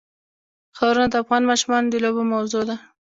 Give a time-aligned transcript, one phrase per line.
[0.77, 2.75] ښارونه د افغان ماشومانو د لوبو موضوع ده.